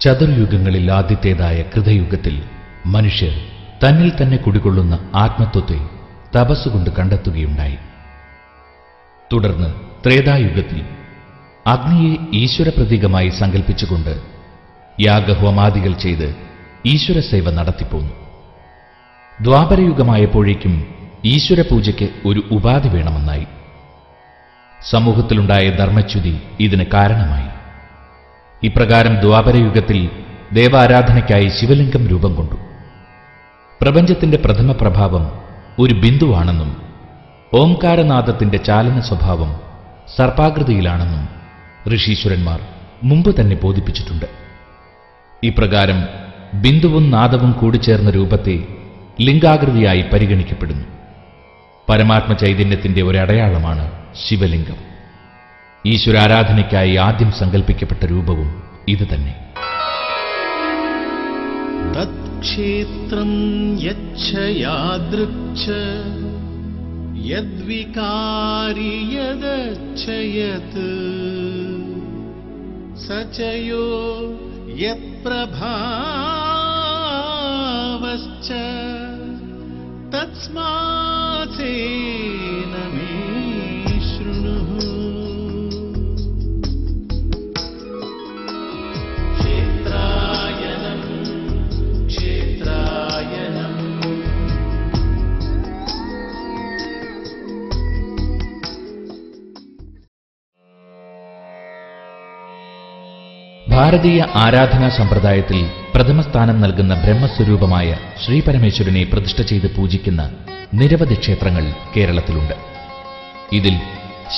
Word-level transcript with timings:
ചതുർയുഗങ്ങളിൽ 0.00 0.92
ആദ്യത്തേതായ 0.92 1.62
കൃതയുഗത്തിൽ 1.62 2.42
മനുഷ്യർ 2.86 3.34
തന്നിൽ 3.84 4.12
തന്നെ 4.22 4.36
കുടികൊള്ളുന്ന 4.36 5.10
ആത്മത്വത്തെ 5.14 5.78
തപസ്സുകൊണ്ട് 6.36 6.90
കണ്ടെത്തുകയുണ്ടായി. 6.90 7.78
തുടർന്ന് 9.32 9.74
ത്രേതായുഗത്തിൽ 10.06 10.80
അഗ്നിയെ 11.66 12.16
ഈശ്വര 12.32 12.68
പ്രതീകമായി 12.68 13.28
സങ്കല്പിച്ചുകൊണ്ട് 13.28 14.22
യാഗഹോമാദികൾ 15.00 15.92
ചെയ്ത് 15.92 16.36
ഈശ്വര 16.86 17.20
സേവ 17.20 17.50
നടത്തിപ്പോന്നു. 17.50 18.14
ദ്വാപരയുഗമായപ്പോഴേക്കും 19.42 20.94
ഈശ്വര 21.24 21.60
പൂജയ്ക്ക് 21.60 22.08
ഒരു 22.26 22.42
ഉപാധി 22.50 22.88
വേണമെന്നായി. 22.88 23.46
സമൂഹത്തിലുണ്ടായ 24.90 25.70
ധർമ്മച്യുതി 25.70 26.42
ഇതിന് 26.60 26.84
കാരണമായി. 26.94 27.57
ഇപ്രകാരം 28.62 29.20
ദ്വാപരയുഗത്തിൽ 29.20 30.10
ദേവാരാധനയ്ക്കായി 30.52 31.48
ശിവലിംഗം 31.48 32.08
രൂപം 32.08 32.34
കൊണ്ടു. 32.34 32.54
പ്രപഞ്ചത്തിന്റെ 33.80 34.36
പ്രഥമ 34.36 34.72
പ്രഭാവം 34.72 35.32
ഒരു 35.78 35.94
ബിന്ദുവാണെന്നും 35.94 36.76
ഓംകാരനാദത്തിന്റെ 37.54 38.56
ചാലന 38.56 39.00
സ്വഭാവം 39.00 39.60
സർപ്പാകൃതിയിലാണെന്നും 40.16 41.28
ഋഷീശ്വരന്മാർ 41.94 42.60
മുമ്പ് 43.02 43.40
തന്നെ 43.40 43.56
ബോധിപ്പിച്ചിട്ടുണ്ട്. 43.62 44.26
ഇപ്രകാരം 45.44 46.04
ബിന്ദുവും 46.54 47.10
നാദവും 47.10 47.52
കൂടിച്ചേർന്ന 47.52 48.10
രൂപത്തെ 48.10 48.64
ലിംഗാകൃതിയായി 49.20 50.04
പരിഗണിക്കപ്പെടുന്നു. 50.12 50.84
പരമാത്മ 51.88 52.32
ചൈതന്യത്തിന്റെ 52.32 53.02
ഒരടയാളമാണ് 53.02 53.90
ശിവലിംഗം. 54.26 54.97
ഈശ്വരാരാധനയ്ക്കായി 55.84 56.96
ആദ്യം 56.96 57.30
സങ്കല്പിക്കപ്പെട്ട 57.32 58.04
രൂപവും 58.04 58.48
ഇത് 58.88 59.04
തന്നെ 59.08 59.34
തത്ക്ഷേത്രം 61.94 63.32
യദ്വികാരിയദച്ഛയത് 69.50 70.88
സചയോ 72.98 73.86
യത്പ്രഭാവശ്ച 77.28 78.50
തസ്മാ 80.14 80.77
ഭാരതീയ 103.88 104.24
ആരാധനാ 104.34 104.88
സമ്പ്രദായത്തിൽ 104.88 105.66
പ്രഥമസ്ഥാനം 105.94 106.60
നൽകുന്ന 106.60 106.94
ബ്രഹ്മസ്വരൂപമായ 106.94 107.96
ശ്രീപരമേശ്വരനെ 108.24 109.04
പ്രതിഷ്ഠ 109.04 109.42
ചെയ്ത് 109.42 109.76
പൂജിക്കുന്ന 109.76 110.30
നിരവധി 110.74 111.14
ക്ഷേത്രങ്ങൾ 111.14 111.72
കേരളത്തിലുണ്ട്. 111.96 112.52
ഇതിൽ 113.52 113.74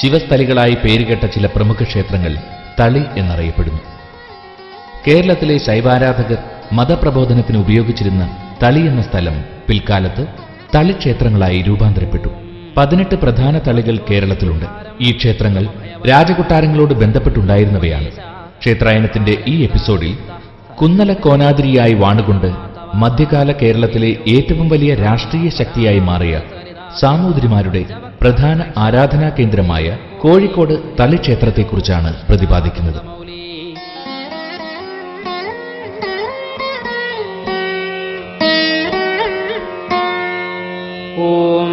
ശിവസ്ഥലികളായി 0.01 0.75
പേരുകെട്ട 0.75 1.27
ചില 1.27 1.47
പ്രമുഖ 1.47 1.83
ക്ഷേത്രങ്ങൾ 1.83 2.37
തളി 2.81 3.03
എന്നറിയപ്പെടുന്നു. 3.17 3.81
കേരളത്തിലെ 5.09 5.59
ശൈവാരാധകർ 5.59 6.39
മതപ്രബോധനത്തിന് 6.73 7.59
ഉപയോഗിച്ചിരുന്ന 7.59 8.37
തളി 8.63 8.81
എന്ന 8.81 9.03
സ്ഥലം 9.03 9.45
പിൽക്കാലത്ത് 9.69 10.27
തളിക്ഷേത്രങ്ങളായി 10.77 11.63
രൂപാന്തരപ്പെട്ടു. 11.63 12.29
പതിനെട്ട് 12.77 13.15
പ്രധാന 13.15 13.59
തളികൾ 13.59 13.99
കേരളത്തിലുണ്ട്. 14.11 14.67
ഈ 15.01 15.13
ക്ഷേത്രങ്ങൾ 15.13 15.67
രാജകൊട്ടാരങ്ങളോട് 16.09 16.95
ബന്ധപ്പെട്ടുണ്ടായിരുന്നവയാണ്. 16.95 18.30
ക്ഷേത്രായനത്തിന്റെ 18.61 19.35
ഈ 19.47 19.63
എപ്പിസോഡിൽ 19.63 20.13
കുന്നല 20.81 21.13
കോനാതിരിയായി 21.13 21.95
വാണുകൊണ്ട് 21.95 22.51
മധ്യകാല 22.95 23.53
കേരളത്തിലെ 23.53 24.11
ഏറ്റവും 24.29 24.69
വലിയ 24.69 24.95
രാഷ്ട്രീയ 24.95 25.49
ശക്തിയായി 25.49 25.99
മാറിയ 25.99 26.41
സാമൂതിരിമാരുടെ 27.01 27.83
പ്രധാന 28.21 28.65
ആരാധനാ 28.77 29.29
കേന്ദ്രമായ 29.39 29.87
കോഴിക്കോട് 30.23 30.75
തളിക്ഷേത്രത്തെക്കുറിച്ചാണ് 31.01 32.11
പ്രതിപാദിക്കുന്നത്. 32.29 33.01
ഓം 41.29 41.73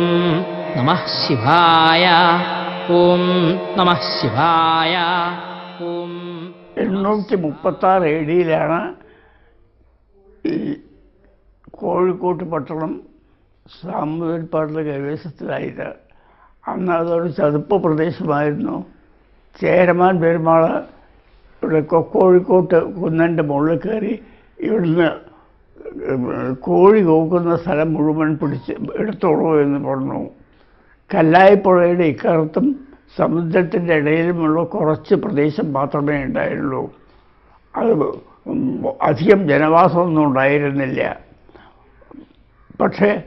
നമ 0.77 0.93
ശിവായ. 0.93 2.05
ഓം 2.89 3.23
നമ 3.77 3.93
ശിവായ. 3.93 4.95
എണ്ണൂറ്റി 6.83 7.35
മുപ്പത്തി 7.45 7.85
ആറ് 7.91 8.07
എ 8.13 8.17
ഡിയിലാണ് 8.29 8.79
ഈ 10.51 10.55
കോഴിക്കോട്ട് 11.79 12.45
പട്ടണം 12.53 12.91
സാമുദ്രപ്പാടിലെ 13.77 14.81
കൈവശത്തിലായത് 14.89 15.87
അന്ന് 16.71 16.91
അതൊരു 16.99 17.29
ചതുപ്പ് 17.39 17.75
പ്രദേശമായിരുന്നു. 17.83 18.75
ചേരമാൻ 19.61 20.13
പെരുമാൾ 20.23 20.63
ഇവിടെ 21.61 21.81
കോഴിക്കോട്ട് 22.13 22.79
കുന്നന്റെ 22.97 23.43
മുകളിൽ 23.51 23.77
കയറി 23.85 24.13
ഇവിടുന്ന് 24.65 25.07
കോഴി 26.67 26.99
കോക്കുന്ന 27.09 27.55
സ്ഥലം 27.63 27.89
മുഴുവൻ 27.95 28.31
പിടിച്ച് 28.41 28.73
എടുത്തോളൂ 29.01 29.47
എന്ന് 29.63 29.79
പറഞ്ഞു. 29.87 30.19
കല്ലായിപ്പുഴയുടെ 31.09 32.05
ഇക്കരത്തും 32.13 32.67
സമുദ്രത്തിന്റെ 33.15 33.93
ഇടയിലുമുള്ള 33.93 34.63
കുറച്ച് 34.63 35.15
പ്രദേശം 35.15 35.73
മാത്രമേ 35.73 36.23
ഉണ്ടായിരുന്നുള്ളൂ. 36.23 36.93
അത് 37.75 37.91
അധികം 39.01 39.47
ജനവാസമൊന്നും 39.49 40.25
ഉണ്ടായിരുന്നില്ല. 40.25 41.19
പക്ഷേ 42.81 43.23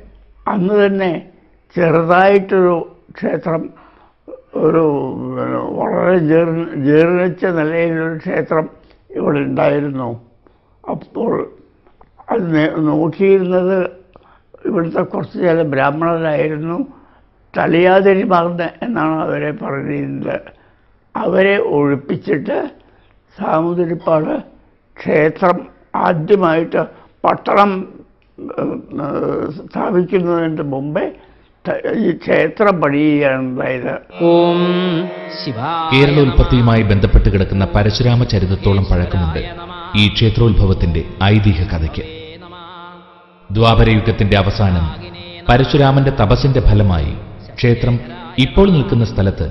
അന്ന് 0.49 0.87
തന്നെ 0.87 1.29
ചെറുതായിട്ടൊരു 1.77 2.97
ക്ഷേത്രം 3.11 3.71
ഒരു 4.55 4.85
വളരെ 5.71 6.19
ജീർണ 6.19 6.85
ജീർണിച്ച 6.85 7.45
നിലയിലൊരു 7.47 8.19
ക്ഷേത്രം 8.19 8.71
ഇവിടെ 9.11 9.39
ഉണ്ടായിരുന്നു. 9.39 10.21
അപ്പോൾ 10.91 11.51
അത് 12.31 12.87
നോക്കിയിരുന്നത് 12.89 13.91
ഇവിടുത്തെ 14.65 15.03
കുറച്ച് 15.03 15.39
ചില 15.39 15.63
ബ്രാഹ്മണരായിരുന്നു. 15.63 17.00
തലയാതിരിമാർന്ന് 17.57 18.69
എന്നാണ് 18.83 19.21
അവരെ 19.23 19.51
പറഞ്ഞിരുന്നത്. 19.53 20.37
അവരെ 21.15 21.57
ഒഴിപ്പിച്ചിട്ട് 21.71 22.59
സാമുതിരിപ്പാട് 23.39 24.33
ക്ഷേത്രം 24.97 25.57
ആദ്യമായിട്ട് 25.97 26.83
പട്ടണം 27.25 27.71
സ്ഥാപിക്കുന്നതിന് 29.59 30.63
മുമ്പേ 30.73 31.05
ഈ 31.99 32.11
ക്ഷേത്രം 32.13 32.81
പണിയുകയാണ് 32.81 33.39
ഉണ്ടായത് 33.41 33.93
ഓം 34.25 34.61
കേരളോൽപത്തിയുമായി 35.93 36.83
ബന്ധപ്പെട്ട് 36.83 37.29
കിടക്കുന്ന 37.29 37.65
പരശുരാമ 37.75 38.25
ചരിതത്തോളം 38.25 38.85
പഴക്കമുണ്ട് 38.85 39.43
ഈ 39.97 40.09
ക്ഷേത്രോത്ഭവത്തിന്റെ 40.09 41.03
ഐതിഹ്യ 41.25 41.65
കഥയ്ക്ക്. 41.65 42.05
ദ്വാപരയുഗത്തിന്റെ 43.51 44.37
അവസാനം 44.39 44.85
പരശുരാമന്റെ 45.49 46.11
തപസിന്റെ 46.11 46.61
ഫലമായി 46.61 47.13
ക്ഷേത്രം 47.61 47.97
ഇപ്പോൾ 48.39 48.71
നിൽക്കുന്ന 48.71 49.05
സ്ഥലത്ത് 49.05 49.47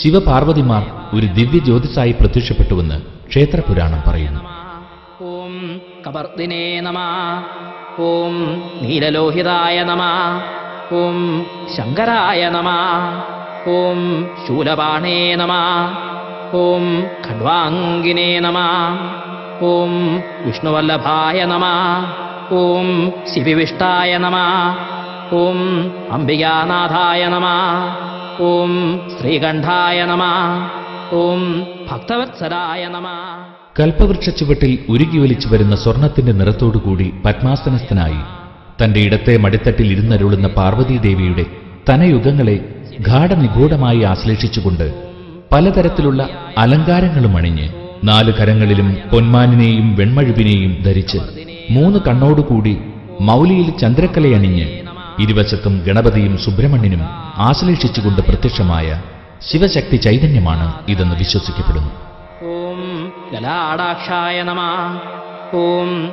ശിവപാർവതിമാർ 0.00 0.82
ഒരു 1.14 1.26
ദിവ്യ 1.34 1.58
ജ്യോതിസായി 1.58 2.12
പ്രത്യക്ഷപ്പെട്ടുവെന്ന് 2.12 2.98
ക്ഷേത്രപുരാണം 3.28 4.00
പറയുന്നു. 4.06 4.40
ഓം 5.24 5.54
ഓം 8.00 8.34
നീലലോഹിതായ 8.82 9.84
നമ 9.84 10.02
ഓം 10.92 11.18
ശങ്കരായ 11.76 12.50
നമ 12.50 12.68
ഓം 13.68 14.00
ശൂലപാണേ 14.46 15.34
നമ 15.34 15.52
ഓം 16.54 16.86
ഖഡ്വാംഗിനേ 17.26 18.38
നമ 18.38 18.58
ഓം 19.62 19.92
വിഷ്ണുവല്ലഭായ 20.46 21.44
നമ 21.44 21.66
ഓം 22.52 22.88
ശിവിവിഷ്ടായ 23.34 24.18
നമ 24.18 24.36
ഓം 25.36 25.58
അംബികാനാഥായ 26.12 27.22
നമ 27.26 27.46
ഓം 28.46 28.72
ശ്രീകണ്ഠായ 29.12 29.98
നമ 30.04 30.24
ഓം 31.18 31.42
ഭക്തവത്സരായ 31.88 32.82
നമ 32.88 33.08
കൽപ്പവൃക്ഷ 33.76 34.28
ചുവട്ടിൽ 34.30 34.72
ഉരുകി 34.88 35.18
വലിച്ചു 35.18 35.48
വരുന്ന 35.48 35.74
സ്വർണത്തിന്റെ 35.76 36.32
നിറത്തോടുകൂടി 36.32 37.06
പത്മാസനസ്ഥനായി 37.24 38.20
തന്റെ 38.82 39.00
ഇടത്തെ 39.00 39.34
മടിത്തട്ടിൽ 39.36 39.88
ഇരുന്നരുളുന്ന 39.92 40.48
പാർവതീദേവിയുടെ 40.56 41.44
തനയുഗങ്ങളെ 41.88 42.56
ഗാഠനിഗൂഢമായി 43.00 44.02
ആശ്ലേഷിച്ചുകൊണ്ട് 44.04 44.86
പലതരത്തിലുള്ള 45.52 46.22
അലങ്കാരങ്ങളും 46.58 47.34
അണിഞ്ഞ് 47.36 47.66
നാല് 48.04 48.32
കരങ്ങളിലും 48.32 48.88
പൊന്മാനിനെയും 49.10 49.96
വെൺമഴുവിനെയും 49.96 50.72
ധരിച്ച് 50.82 51.20
മൂന്ന് 51.70 51.98
കണ്ണോടുകൂടി 52.00 52.74
മൗലിയിൽ 53.20 53.70
ചന്ദ്രക്കലയണിഞ്ഞ് 53.80 54.66
ഇരുവശത്തും 55.20 55.82
ഗണപതിയും 55.86 56.38
സുബ്രഹ്മണ്യനും 56.38 57.02
ആശ്ലേഷിച്ചുകൊണ്ട് 57.38 58.22
പ്രത്യക്ഷമായ 58.22 59.02
ശിവശക്തി 59.50 59.96
ചൈതന്യമാണ് 59.96 60.74
ഇതെന്ന് 60.88 61.16
വിശ്വസിക്കപ്പെടുന്നു. 61.16 61.90
ഓം 62.42 63.12
നമ. 64.46 64.60
ഓം 65.54 66.12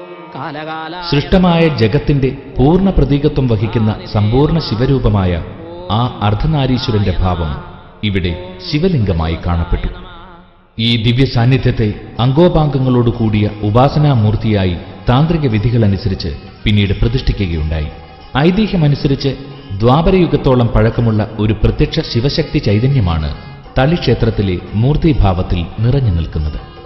സൃഷ്ടമായ 1.09 1.67
ജഗത്തിന്റെ 1.67 2.37
പൂർണ 2.57 2.89
പ്രതീകത്വം 2.89 3.47
വഹിക്കുന്ന 3.47 3.95
സമ്പൂർണ 4.13 4.59
ശിവരൂപമായ 4.59 5.43
ആ 5.91 6.19
അർദ്ധനാരീശ്വരന്റെ 6.21 7.13
ഭാവം 7.19 7.63
ഇവിടെ 8.03 8.57
ശിവലിംഗമായി 8.71 9.37
കാണപ്പെട്ടു. 9.45 9.87
ഈ 10.79 11.03
ദിവ്യ 11.03 11.25
സാന്നിധ്യത്തെ 11.25 11.93
അംഗോപാംഗങ്ങളോട് 12.19 13.09
കൂടിയ 13.09 13.49
ഉപാസനാമൂർത്തിയായി 13.61 14.77
താന്ത്രിക 15.09 15.47
വിധികളനുസരിച്ച് 15.47 16.37
പിന്നീട് 16.63 16.93
പ്രതിഷ്ഠിക്കുകയുണ്ടായി. 16.93 17.87
ഐതിഹ്യമനുസരിച്ച് 18.37 19.37
ദ്വാപരയുഗത്തോളം 19.77 20.67
പഴക്കമുള്ള 20.67 21.29
ഒരു 21.39 21.53
പ്രത്യക്ഷ 21.53 21.99
ശിവശക്തി 21.99 22.59
ചൈതന്യമാണ് 22.59 23.29
തളിക്ഷേത്രത്തിലെ 23.77 24.57
മൂർത്തിഭാവത്തിൽ 24.73 25.65
നിറഞ്ഞു 25.79 26.11
നിൽക്കുന്നത്. 26.11 26.76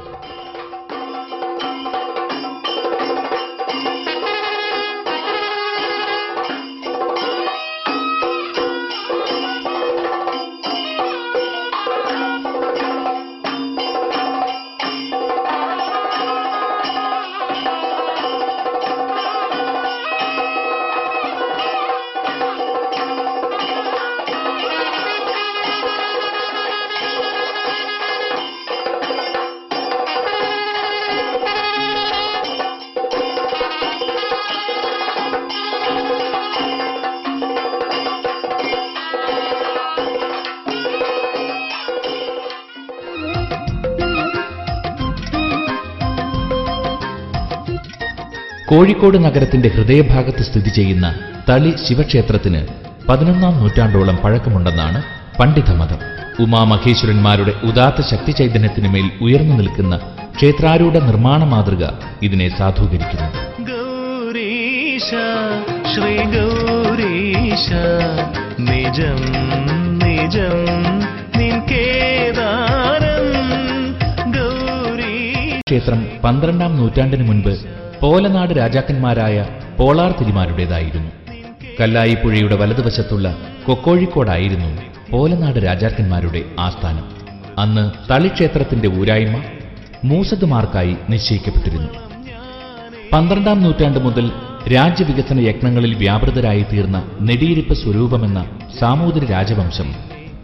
കോഴിക്കോട് 48.71 49.25
നഗരത്തിന്റെ 49.25 49.69
ഹൃദയഭാഗത്ത് 49.69 50.43
സ്ഥിതി 50.43 50.69
ചെയ്യുന്ന 50.69 51.07
തളി 51.49 51.71
ശിവക്ഷേത്രത്തിന് 51.85 52.61
പതിനൊന്നാം 53.09 53.57
നൂറ്റാണ്ടോളം 53.57 54.17
പഴക്കമുണ്ടെന്നാണ് 54.23 54.99
പണ്ഡിതമതം. 55.39 55.99
ഉമാമഹേശ്വരന്മാരുടെ 56.39 57.53
ഉദാത്ത 57.63 58.01
ശക്തി 58.01 58.31
ചൈതന്യത്തിന് 58.31 58.89
മേൽ 58.93 59.07
ഉയർന്നു 59.21 59.55
നിൽക്കുന്ന 59.55 59.97
ക്ഷേത്രാരൂഢ 60.37 60.95
നിർമ്മാണ 60.99 61.43
മാതൃക 61.43 61.83
ഇതിനെ 62.21 62.47
സാധൂകരിക്കുന്നു. 62.57 63.29
ഗൗരീശ 63.71 65.09
ശ്രീഗൗരീശ 65.93 67.69
നിജം 68.69 69.21
നിജം 70.03 70.59
ക്ഷേത്രം 75.67 75.99
പന്ത്രണ്ടാം 76.23 76.77
നൂറ്റാണ്ടിന് 76.77 77.27
മുൻപ് 77.27 77.53
പോലനാട് 78.01 78.53
രാജാക്കന്മാരായ 78.57 79.45
പോളാർ 79.79 80.11
തിരിമാരുടേതായിരുന്നു. 80.19 81.11
കല്ലായിപ്പുഴയുടെ 81.81 82.55
വലതുവശത്തുള്ള 82.55 83.35
കൊക്കോഴിക്കോടായിരുന്നു 83.65 84.81
പോലനാട് 85.11 85.59
രാജാക്കന്മാരുടെ 85.65 86.41
ആസ്ഥാനം. 86.59 87.05
അന്ന് 87.59 88.11
തളിക്ഷേത്രത്തിന്റെ 88.11 88.87
ഊരായ്മ 88.87 89.43
മൂസതുമാർക്കായി 90.03 90.95
നിശ്ചയിക്കപ്പെട്ടിരുന്നു. 91.09 91.89
പന്ത്രണ്ടാം 93.13 93.63
നൂറ്റാണ്ട് 93.63 93.99
മുതൽ 93.99 94.31
രാജ്യവികസന 94.75 95.39
യജ്ഞങ്ങളിൽ 95.39 95.95
വ്യാപൃതരായി 95.95 96.65
തീർന്ന 96.73 97.11
നെടിയിരിപ്പ് 97.21 97.73
സ്വരൂപമെന്ന 97.73 98.45
സാമൂതിരി 98.79 99.25
രാജവംശം 99.25 99.95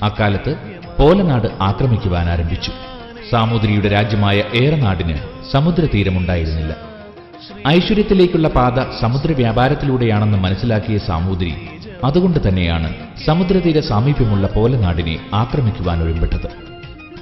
അക്കാലത്ത് 0.04 0.56
പോലനാട് 1.00 1.48
ആക്രമിക്കുവാൻ 1.62 2.30
ആരംഭിച്ചു. 2.30 2.71
സാമൂതിരിയുടെ 3.31 3.88
രാജ്യമായ 3.88 4.44
ഏറനാടിന് 4.56 5.18
സമുദ്രതീരമുണ്ടായിരുന്നില്ല. 5.51 6.87
ഐശ്വര്യത്തിലേക്കുള്ള 7.68 8.48
പാത 8.48 9.00
സമുദ്ര 9.02 9.32
വ്യാപാരത്തിലൂടെയാണെന്ന് 9.32 10.38
മനസ്സിലാക്കിയ 10.38 10.98
സാമൂതിരി 10.98 11.54
അതുകൊണ്ട് 12.04 12.48
തന്നെയാണ് 12.48 12.90
സമുദ്രതീര 13.26 13.80
സാമീപ്യമുള്ള 13.80 14.48
പോലനാടിനെ 14.48 15.20
ആക്രമിക്കുവാൻ 15.34 16.04
ഒരുമ്പെട്ടത്. 16.04 16.48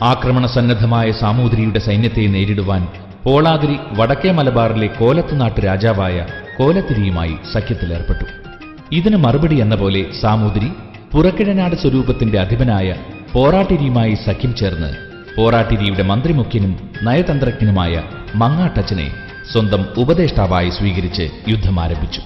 ആക്രമണ 0.04 0.46
സന്നദ്ധമായ 0.46 1.12
സാമൂതിരിയുടെ 1.12 1.80
സൈന്യത്തെ 1.80 2.28
നേരിടുവാൻ 2.28 2.88
പോളാതിരി 3.24 3.80
വടക്കേ 3.98 4.32
മലബാറിലെ 4.32 4.88
കോലത്തുനാട്ട് 4.88 5.62
രാജാവായ 5.62 6.26
കോലത്തിരിയുമായി 6.58 7.38
സഖ്യത്തിലേർപ്പെട്ടു. 7.54 8.26
ഇതിന് 8.92 9.18
മറുപടി 9.18 9.56
എന്ന 9.56 9.76
പോലെ 9.76 10.12
സാമൂതിരി 10.22 10.72
പുറക്കിഴനാട് 11.12 11.76
സ്വരൂപത്തിന്റെ 11.76 12.40
അധിപനായ 12.40 12.96
പോറാട്ടിരിയുമായി 13.34 14.16
സഖ്യം 14.16 14.56
ചേർന്ന് 14.56 14.90
പോറാട്ടിരിയുടെ 15.36 16.04
മന്ത്രിമുഖ്യനും 16.04 16.74
നയതന്ത്രജ്ഞനുമായ 17.02 18.04
മങ്ങാട്ടച്ചനെ 18.36 19.08
സ്വന്തം 19.52 19.86
ഉപദേഷ്ടാവായി 19.98 20.70
സ്വീകരിച്ച് 20.70 21.30
യുദ്ധം 21.48 21.80
ആരംഭിച്ചു 21.80 22.22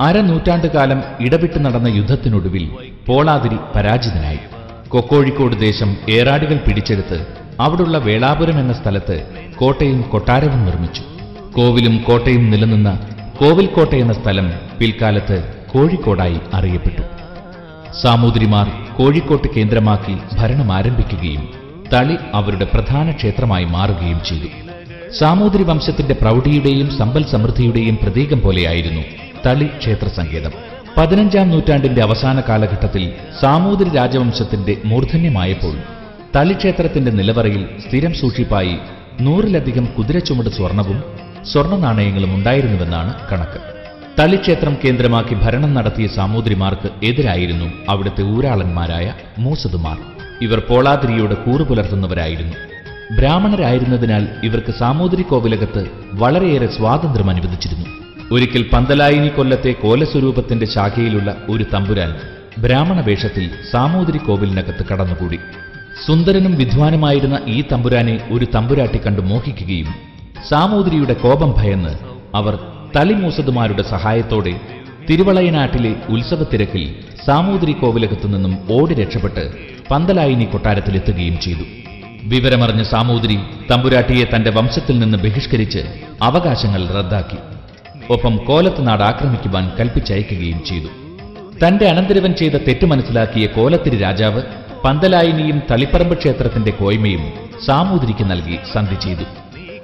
അരനൂറ്റാണ്ടുകാലം 0.00 1.02
ഇടവിട്ട് 1.20 1.64
നടന്ന 1.64 1.88
യുദ്ധത്തിനൊടുവിൽ 1.88 2.70
പോളാതിരി 3.06 3.58
പരാജിതനായി. 3.74 4.38
കൊക്കോഴിക്കോട് 4.88 5.60
ദേശം 5.60 5.96
ഏറാടുകൾ 6.10 6.56
പിടിച്ചെടുത്ത് 6.56 7.26
അവിടുള്ള 7.60 7.98
വേളാപുരം 7.98 8.60
എന്ന 8.60 8.72
സ്ഥലത്ത് 8.72 9.16
കോട്ടയും 9.56 10.02
കൊട്ടാരവും 10.02 10.64
നിർമ്മിച്ചു. 10.64 11.02
കോവിലും 11.52 11.98
കോട്ടയും 11.98 12.50
നിലനിന്ന 12.50 13.08
കോവിൽക്കോട്ട 13.40 13.94
എന്ന 13.94 14.12
സ്ഥലം 14.12 14.52
പിൽക്കാലത്ത് 14.80 15.54
കോഴിക്കോടായി 15.74 16.40
അറിയപ്പെട്ടു. 16.54 17.02
സാമൂതിരിമാർ 18.02 18.68
കോഴിക്കോട്ട് 18.98 19.48
കേന്ദ്രമാക്കി 19.56 20.16
ഭരണം 20.38 20.72
ആരംഭിക്കുകയും 20.72 21.48
തളി 21.92 22.16
അവരുടെ 22.34 22.64
പ്രധാന 22.64 23.10
ക്ഷേത്രമായി 23.10 23.64
മാറുകയും 23.64 24.20
ചെയ്തു. 24.24 24.65
സാമൂതിരി 25.12 25.62
വംശത്തിന്റെ 25.62 26.14
പ്രൗഢിയുടെയും 26.14 26.90
സമ്പൽ 26.98 27.24
സമൃദ്ധിയുടെയും 27.24 27.96
പ്രതീകം 27.96 28.40
പോലെയായിരുന്നു 28.40 29.02
തളി 29.44 29.64
ക്ഷേത്ര 29.78 30.08
സങ്കേതം. 30.08 30.52
പതിനഞ്ചാം 30.96 31.50
നൂറ്റാണ്ടിന്റെ 31.50 32.02
അവസാന 32.02 32.40
കാലഘട്ടത്തിൽ 32.40 33.12
സാമൂതിരി 33.40 33.90
രാജവംശത്തിന്റെ 33.96 34.76
മൂർധന്യമായപ്പോൾ 34.84 35.74
തളി 36.34 36.52
ക്ഷേത്രത്തിന്റെ 36.52 37.10
നിലവറയിൽ 37.10 37.68
സ്ഥിരം 37.80 38.14
സൂക്ഷിപ്പായി 38.14 38.76
നൂറിലധികം 39.20 39.84
കുതിരച്ചുമട് 39.96 40.48
സ്വർണവും 40.48 41.02
സ്വർണ 41.44 41.76
നാണയങ്ങളും 41.76 42.34
ഉണ്ടായിരുന്നുവെന്നാണ് 42.34 43.14
കണക്ക്. 43.32 43.60
തളിക്ഷേത്രം 44.18 44.76
കേന്ദ്രമാക്കി 44.84 45.34
ഭരണം 45.34 45.74
നടത്തിയ 45.74 46.06
സാമൂതിരിമാർക്ക് 46.06 46.88
എതിരായിരുന്നു 47.02 47.64
അവിടുത്തെ 47.88 48.22
ഊരാളന്മാരായ 48.22 49.14
മൂസതുമാർ 49.38 49.98
ഇവർ 50.42 50.58
പോളാതിരിയോട് 50.58 51.34
കൂറു 51.34 51.64
പുലർത്തുന്നവരായിരുന്നു 51.64 52.75
ബ്രാഹ്മണരായിരുന്നതിനാൽ 53.12 54.28
ഇവർക്ക് 54.42 54.74
സാമൂതിരി 54.78 55.22
കോവിലകത്ത് 55.22 55.90
വളരെയേറെ 56.12 56.66
സ്വാതന്ത്ര്യം 56.66 57.30
അനുവദിച്ചിരുന്നു. 57.30 57.86
ഒരിക്കൽ 58.32 58.70
പന്തലായിനി 58.72 59.28
കൊല്ലത്തെ 59.28 59.72
കോലസ്വരൂപത്തിന്റെ 59.72 60.66
ശാഖയിലുള്ള 60.66 61.36
ഒരു 61.48 61.64
തമ്പുരാൻ 61.74 62.14
ബ്രാഹ്മണ 62.58 63.00
വേഷത്തിൽ 63.00 63.50
സാമൂതിരി 63.72 64.18
കോവിലിനകത്ത് 64.18 64.86
കടന്നുകൂടി. 64.86 65.38
സുന്ദരനും 66.06 66.54
വിദ്വാനുമായിരുന്ന 66.54 67.40
ഈ 67.46 67.64
തമ്പുരാനെ 67.72 68.28
ഒരു 68.32 68.46
തമ്പുരാട്ടി 68.54 69.00
കണ്ടു 69.06 69.20
മോഹിക്കുകയും 69.20 69.94
സാമൂതിരിയുടെ 70.48 71.14
കോപം 71.14 71.54
ഭയന്ന് 71.56 71.98
അവർ 72.34 72.58
തളിമൂസതുമാരുടെ 72.96 73.82
സഹായത്തോടെ 73.82 74.60
തിരുവളയനാട്ടിലെ 75.10 75.94
ഉത്സവത്തിരക്കിൽ 76.08 76.94
സാമൂതിരി 77.26 77.72
കോവിലകത്തു 77.72 78.26
നിന്നും 78.26 78.58
ഓടി 78.70 78.94
രക്ഷപ്പെട്ട് 78.94 79.52
പന്തലായിനി 79.90 80.44
കൊട്ടാരത്തിലെത്തുകയും 80.44 81.40
ചെയ്തു. 81.40 81.85
വിവരമറിഞ്ഞ 82.28 82.82
സാമൂതിരി 82.82 83.38
തമ്പുരാട്ടിയെ 83.70 84.36
തന്റെ 84.36 84.50
വംശത്തിൽ 84.50 84.98
നിന്ന് 84.98 85.18
ബഹിഷ്കരിച്ച് 85.18 85.78
അവകാശങ്ങൾ 86.22 86.88
റദ്ദാക്കി. 86.88 87.36
ഒപ്പം 88.12 88.36
കോലത്തുനാട് 88.36 89.02
ആക്രമിക്കുവാൻ 89.02 89.72
കൽപ്പിച്ചയക്കുകയും 89.80 90.64
ചെയ്തു. 90.64 90.86
തന്റെ 91.66 91.86
അനന്തരവൻ 91.86 92.32
ചെയ്ത 92.32 92.52
തെറ്റ് 92.52 92.86
മനസ്സിലാക്കിയ 92.86 93.46
കോലത്തിരി 93.46 93.96
രാജാവ് 93.96 94.42
പന്തലായിനിയും 94.84 95.62
തളിപ്പറമ്പ് 95.70 96.18
ക്ഷേത്രത്തിന്റെ 96.18 96.70
കോയ്മയും 96.70 97.32
സാമൂതിരിക്ക് 97.66 98.30
നൽകി 98.30 98.58
സന്ധി 98.74 98.94
ചെയ്തു. 98.94 99.24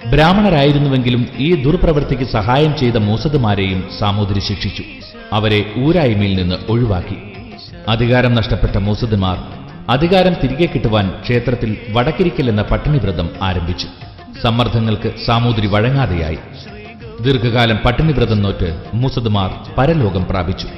ബ്രാഹ്മണരായിരുന്നുവെങ്കിലും 0.09 1.29
ഈ 1.39 1.63
ദുർപ്രവൃത്തിക്ക് 1.63 2.25
സഹായം 2.25 2.77
ചെയ്ത 2.77 2.97
മൂസതുമാരെയും 2.97 3.89
സാമൂതിരി 3.99 4.41
ശിക്ഷിച്ചു. 4.41 4.83
അവരെ 5.33 5.73
ഊരായ്മയിൽ 5.79 6.43
നിന്ന് 6.43 6.57
ഒഴിവാക്കി. 6.69 7.17
അധികാരം 7.89 8.35
നഷ്ടപ്പെട്ട 8.35 8.77
മൂസതുമാർ 8.79 9.62
അധികാരം 9.95 10.35
തിരികെ 10.43 10.67
കിട്ടുവാൻ 10.67 11.07
ക്ഷേത്രത്തിൽ 11.23 11.71
വടക്കിരിക്കൽ 11.91 12.49
എന്ന 12.49 12.63
പട്ടിണിവ്രതം 12.63 13.29
ആരംഭിച്ചു. 13.43 13.89
സമ്മർദ്ദങ്ങൾക്ക് 14.43 15.11
സാമൂതിരി 15.27 15.67
വഴങ്ങാതെയായി. 15.67 16.39
ദീർഘകാലം 17.25 17.79
പട്ടിണിവ്രതം 17.85 18.43
നോറ്റ് 18.43 18.69
മൂസദുമാർ 18.95 19.51
പരലോകം 19.79 20.25
പ്രാപിച്ചു. 20.31 20.69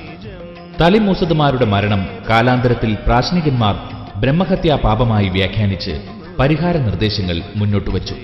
തളി 0.81 0.99
മൂസദുമാരുടെ 0.99 1.67
മരണം 1.75 2.03
കാലാന്തരത്തിൽ 2.31 2.95
പ്രാശ്നികന്മാർ 3.07 3.75
ബ്രഹ്മഹത്യാ 4.21 4.77
പാപമായി 4.85 5.29
വ്യാഖ്യാനിച്ച് 5.29 5.95
പരിഹാര 6.39 6.77
നിർദ്ദേശങ്ങൾ 6.87 7.37
മുന്നോട്ട് 7.57 7.91
വച്ചു. 7.91 8.15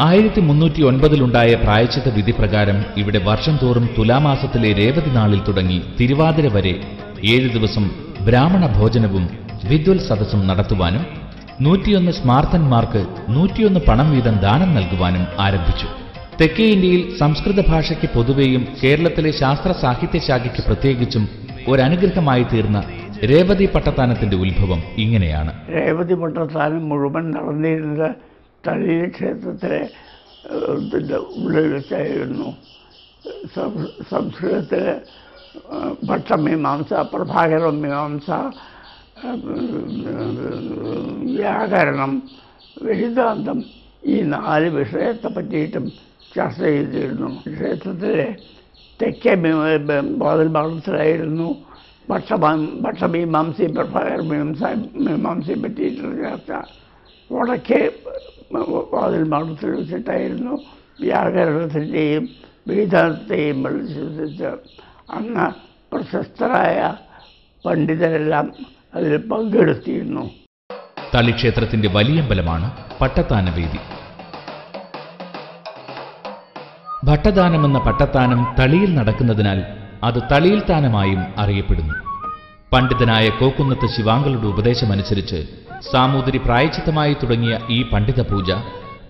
ആയിരത്തി 0.00 0.40
മുന്നൂറ്റി 0.40 0.82
ഒൻപതിലുണ്ടായ 0.82 1.54
പ്രായച്ചിത്ത 1.54 2.08
വിധി 2.14 2.32
പ്രകാരം 2.38 2.78
ഇവിടെ 2.96 3.20
വർഷം 3.28 3.54
തോറും 3.62 3.86
തുലാമാസത്തിലെ 3.98 4.70
രേവതി 4.80 5.10
നാളിൽ 5.10 5.40
തുടങ്ങി 5.48 5.78
തിരുവാതിര 6.00 6.48
വരെ 6.56 6.74
ഏഴ് 7.34 7.48
ദിവസം 7.56 7.84
ബ്രാഹ്മണ 8.26 8.66
ഭോജനവും 8.78 9.45
വിദ്വൽ 9.68 9.98
സദസ്സും 10.08 10.46
നടത്തുവാനും 10.48 11.04
നൂറ്റിയൊന്ന് 11.60 12.12
സ്മാർത്ഥന്മാർക്ക് 12.12 13.00
നൂറ്റിയൊന്ന് 13.28 13.80
പണം 13.88 14.08
വീതം 14.10 14.34
ദാനം 14.36 14.70
നൽകുവാനും 14.74 15.24
ആരംഭിച്ചു. 15.40 15.86
തെക്കേ 16.40 16.64
ഇന്ത്യയിൽ 16.66 17.02
സംസ്കൃത 17.18 17.60
ഭാഷയ്ക്ക് 17.70 18.08
പൊതുവെയും 18.14 18.62
കേരളത്തിലെ 18.82 19.30
ശാസ്ത്ര 19.40 19.70
സാഹിത്യശാഖയ്ക്ക് 19.82 20.62
പ്രത്യേകിച്ചും 20.68 21.24
ഒരനുഗ്രഹമായി 21.68 22.44
തീർന്ന 22.52 22.78
രേവതി 23.30 23.66
പട്ടത്താനത്തിന്റെ 23.66 24.36
ഉത്ഭവം 24.36 24.80
ഇങ്ങനെയാണ്. 24.96 25.52
രേവതി 25.76 26.14
പട്ടത്താനം 26.14 26.82
മുഴുവൻ 26.90 27.24
നടന്നിരുന്നത് 27.30 28.08
തളിയ 28.64 29.06
ക്ഷേത്രത്തിലെ 29.14 29.80
ഉള്ളിൽ 31.38 31.66
വെച്ചായിരുന്നു. 31.74 32.48
സംസ്കൃതത്തിലെ 34.10 34.94
ഭട്ടമീമാംസ 36.04 36.92
പ്രഭാകര 37.12 37.62
മീമാംസ 37.82 38.28
ഏഹ്, 38.30 38.50
വ്യാകരണം 41.36 42.12
വേദാന്തം 42.82 43.58
ഈ 44.06 44.16
നാല് 44.32 44.68
വിഷയത്തെ 44.68 45.28
പറ്റിയിട്ടും 45.36 45.84
ചർച്ച 46.34 46.60
ചെയ്തിരുന്നു. 46.60 47.28
ക്ഷേത്രത്തിലെ 47.54 48.26
തെക്കേ 49.00 49.34
ബോധൽ 50.22 50.48
ഭാഗത്തിലായിരുന്നു 50.56 51.48
ഭക്ഷ 52.10 52.32
ഭക്ഷമീമാംസി 52.84 53.66
പ്രഭാകർ 53.76 54.20
മീമാംസ 54.30 54.62
മീമാംസയെ 55.06 55.56
പറ്റിയിട്ടുള്ള 55.64 56.14
ചർച്ച. 56.24 56.52
വടക്കേ 57.30 57.80
വാതിൽ 58.94 59.24
ഭാഗത്തിൽ 59.34 59.70
വെച്ചിട്ടായിരുന്നു 59.70 60.54
വ്യാകരണത്തിന്റെയും 61.00 62.24
വേദാന്തത്തെയും 62.68 63.58
വിശ്വസിച്ച് 63.78 64.50
അന്ന് 65.16 65.46
പ്രശസ്തരായ 65.92 66.78
പണ്ഡിതരെല്ലാം 67.64 68.46
അതിൽ 68.96 69.16
പങ്കെടുത്തിരുന്നു. 69.16 70.30
തളിക്ഷേത്രത്തിന്റെ 71.14 71.88
വലിയമ്പലമാണ് 71.88 72.70
പട്ടത്താനവേദി. 73.00 73.78
ഭട്ടദാനമെന്ന 77.04 77.78
പട്ടത്താനം 77.78 78.54
തളിയിൽ 78.58 78.94
നടക്കുന്നതിനാൽ 78.94 79.62
അത് 80.04 80.22
തളിയിൽ 80.32 80.62
താനമായും 80.70 81.24
അറിയപ്പെടുന്നു. 81.38 81.94
പണ്ഡിതനായ 82.72 83.28
കോക്കുന്നത്ത് 83.28 83.86
ശിവാങ്കളുടെ 83.96 84.46
ഉപദേശമനുസരിച്ച് 84.46 85.48
സാമൂതിരി 85.92 86.38
പ്രായച്ചിത്തമായി 86.38 87.14
തുടങ്ങിയ 87.14 87.60
ഈ 87.70 87.82
പണ്ഡിത 87.82 88.20
പൂജ 88.20 88.52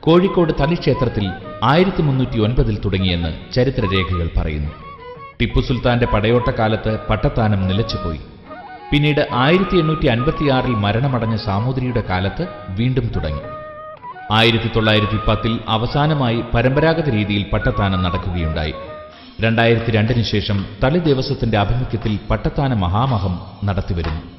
കോഴിക്കോട് 0.00 0.52
തളിക്ഷേത്രത്തിൽ 0.60 1.30
ആയിരത്തി 1.62 2.02
മുന്നൂറ്റി 2.02 2.38
ഒൻപതിൽ 2.38 2.80
തുടങ്ങിയെന്ന് 2.84 3.54
ചരിത്രരേഖകൾ 3.54 4.30
പറയുന്നു. 4.36 4.70
ടിപ്പു 5.40 5.60
സുൽത്താന്റെ 5.60 6.06
പടയോട്ടക്കാലത്ത് 6.06 6.98
പട്ടത്താനം 7.10 7.68
നിലച്ചുപോയി. 7.68 8.20
പിന്നീട് 8.90 9.28
ആയിരത്തി 9.32 9.76
എണ്ണൂറ്റി 9.76 10.06
അൻപത്തിയാറിൽ 10.06 10.74
മരണമടഞ്ഞ 10.74 11.36
സാമൂതിരിയുടെ 11.36 12.02
കാലത്ത് 12.10 12.48
വീണ്ടും 12.68 13.06
തുടങ്ങി. 13.16 13.40
ആയിരത്തി 14.32 14.70
തൊള്ളായിരത്തി 14.76 15.18
പത്തിൽ 15.28 15.60
അവസാനമായി 15.68 16.42
പരമ്പരാഗത 16.54 17.08
രീതിയിൽ 17.08 17.42
പട്ടത്താനം 17.52 18.02
നടക്കുകയുണ്ടായി. 18.02 18.74
രണ്ടായിരത്തി 19.40 19.90
രണ്ടിന് 19.90 20.22
ശേഷം 20.22 20.66
തളി 20.84 20.98
ദേവസ്വത്തിന്റെ 20.98 21.58
ആഭിമുഖ്യത്തിൽ 21.58 22.18
പട്ടത്താന 22.30 22.74
മഹാമഹം 22.74 23.40
നടത്തിവരുന്നു. 23.64 24.35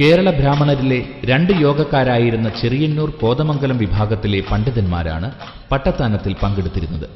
കേരള 0.00 0.30
ബ്രാഹ്മണരിലെ 0.30 0.98
രണ്ട് 1.30 1.52
യോഗക്കാരായിരുന്ന 1.62 2.48
ചെറിയന്നൂർ 2.60 3.10
കോതമംഗലം 3.20 3.78
വിഭാഗത്തിലെ 3.78 4.40
പണ്ഡിതന്മാരാണ് 4.50 5.28
പട്ടത്താനത്തിൽ 5.70 6.32
പങ്കെടുത്തിരുന്നത്. 6.42 7.06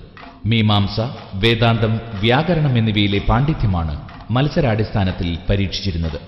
മീമാംസ 0.46 0.96
വേദാന്തം 1.44 1.92
വ്യാകരണം 2.22 2.78
എന്നിവയിലെ 2.78 3.20
പാണ്ഡിത്യമാണ് 3.28 3.94
മത്സരാടിസ്ഥാനത്തിൽ 4.30 5.28
പരീക്ഷിച്ചിരുന്നത്. 5.50 6.18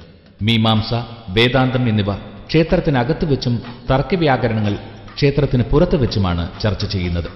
മീമാംസ 0.42 0.92
വേദാന്തം 1.38 1.88
എന്നിവ 1.88 2.12
ക്ഷേത്രത്തിനകത്ത് 2.49 3.26
വെച്ചും 3.32 3.54
തർക്കവ്യാകരണങ്ങൾ 3.90 4.75
ക്ഷേത്രത്തിന് 5.16 5.64
പുറത്തു 5.73 5.96
വെച്ചുമാണ് 5.96 6.44
ചർച്ച 6.62 6.84
ചെയ്യുന്നത്. 6.94 7.28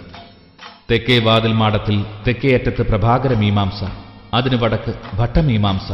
തെക്കേ 0.91 1.19
വാതിൽ 1.27 1.53
മാടത്തിൽ 1.63 1.97
തെക്കേയറ്റത്ത് 2.27 2.83
പ്രഭാകര 2.91 3.33
മീമാംസ 3.43 3.81
അതിനു 4.39 4.57
വടക്ക് 4.63 4.95
ഭട്ടമീമാംസ 5.19 5.91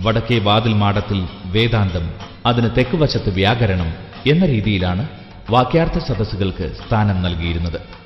വടക്കേ 0.00 0.38
വാതിൽ 0.38 0.72
മാടത്തിൽ 0.72 1.28
വേദാന്തം 1.44 2.10
അതിന് 2.46 2.70
തെക്കുവശത്ത് 2.76 3.30
വ്യാകരണം 3.30 3.94
എന്ന 4.26 4.46
രീതിയിലാണ് 4.46 5.08
വാക്യാർത്ഥ 5.50 5.98
സദസ്സുകൾക്ക് 5.98 6.76
സ്ഥാനം 6.86 7.22
നൽകിയിരുന്നത്. 7.22 7.99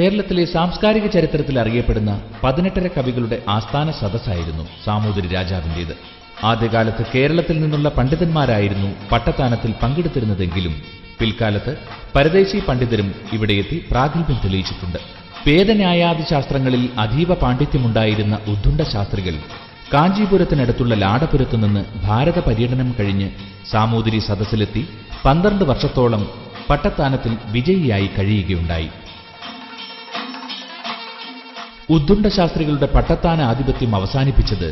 കേരളത്തിലെ 0.00 0.44
സാംസ്കാരിക 0.52 1.06
ചരിത്രത്തിൽ 1.14 1.56
അറിയപ്പെടുന്ന 1.60 2.12
പതിനെട്ടര 2.42 2.86
കവികളുടെ 2.94 3.38
ആസ്ഥാന 3.54 3.88
സദസ്സായിരുന്നു 3.98 4.64
സാമൂതിരി 4.84 5.28
രാജാവിന്റേത്. 5.34 5.92
ആദ്യകാലത്ത് 6.50 7.02
കേരളത്തിൽ 7.14 7.56
നിന്നുള്ള 7.62 7.88
പണ്ഡിതന്മാരായിരുന്നു 7.96 8.90
പട്ടത്താനത്തിൽ 9.10 9.72
പങ്കെടുത്തിരുന്നതെങ്കിലും 9.82 10.74
പിൽക്കാലത്ത് 11.18 11.72
പരദേശി 12.14 12.58
പണ്ഡിതരും 12.68 13.08
ഇവിടെയെത്തി 13.32 13.76
പ്രാഗൽഭ്യം 13.90 14.38
തെളിയിച്ചിട്ടുണ്ട്. 14.44 14.98
വേദന്യായാദി 15.48 16.24
ശാസ്ത്രങ്ങളിൽ 16.30 16.82
അതീവ 17.04 17.34
പാണ്ഡിത്യമുണ്ടായിരുന്ന 17.34 18.38
ഉദ്ധുണ്ട 18.54 18.80
ശാസ്ത്രികൾ 18.94 19.36
കാഞ്ചീപുരത്തിനടുത്തുള്ള 19.94 20.94
ലാടപുരത്തു 20.94 21.56
നിന്ന് 21.56 21.84
ഭാരത 22.06 22.38
പര്യടനം 22.48 22.94
കഴിഞ്ഞ് 22.98 23.28
സാമൂതിരി 23.72 24.22
സദസ്സിലെത്തി 24.28 24.84
പന്ത്രണ്ട് 25.26 25.64
വർഷത്തോളം 25.72 26.24
പട്ടത്താനത്തിൽ 26.70 27.32
വിജയിയായി 27.52 28.10
കഴിയുകയുണ്ടായി. 28.18 28.90
ഉദ്ദുണ്ട 31.90 32.26
ശാസ്ത്രികളുടെ 32.26 32.88
പട്ടത്താന 32.94 33.40
ആധിപത്യം 33.42 33.94
അവസാനിപ്പിച്ചത് 33.94 34.68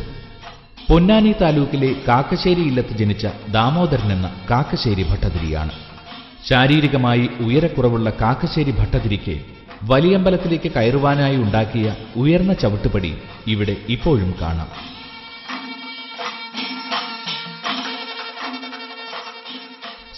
പൊന്നാനി 0.88 1.34
താലൂക്കിലെ 1.40 1.94
കാക്കശ്ശേരി 2.08 2.60
ഇല്ലത്ത് 2.60 2.94
ജനിച്ച 2.96 3.26
ദാമോദരൻ 3.50 4.12
എന്ന 4.12 4.30
കാക്കശ്ശേരി 4.50 5.02
ഭട്ടതിരിയാണ്. 5.02 5.70
ശാരീരികമായി 6.48 7.30
ഉയരക്കുറവുള്ള 7.40 8.10
കാക്കശ്ശേരി 8.20 8.70
ഭട്ടതിരിക്ക് 8.70 9.36
വലിയമ്പലത്തിലേക്ക് 9.82 10.70
കയറുവാനായി 10.72 11.36
ഉണ്ടാക്കിയ 11.36 11.96
ഉയർന്ന 12.16 12.52
ചവിട്ടുപടി 12.52 13.12
ഇവിടെ 13.46 13.76
ഇപ്പോഴും 13.88 14.34
കാണാം. 14.40 14.70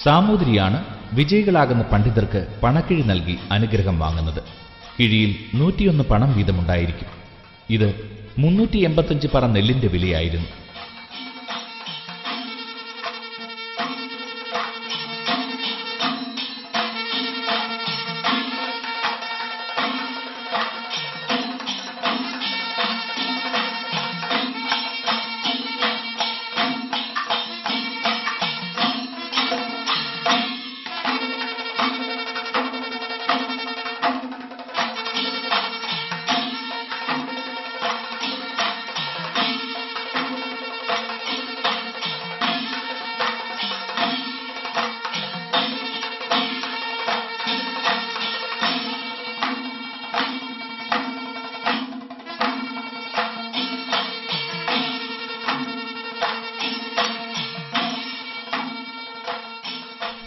സാമൂതിരിയാണ് 0.03 0.85
വിജയികളാകുന്ന 1.13 1.83
പണ്ഡിതർക്ക് 1.83 2.47
പണക്കിഴി 2.63 3.03
നൽകി 3.03 3.39
അനുഗ്രഹം 3.53 3.99
വാങ്ങുന്നത്. 3.99 4.70
കിഴിയിൽ 4.99 5.37
നൂറ്റിയൊന്ന് 5.55 6.05
പണം 6.05 6.37
വീതമുണ്ടായിരിക്കും. 6.37 7.09
ഇത് 7.71 7.89
മുന്നൂറ്റി 8.39 8.79
എൺപത്തഞ്ച് 8.79 9.29
പറ 9.35 9.47
നെല്ലിന്റെ 9.47 9.89
വിലയായിരുന്നു. 9.89 10.60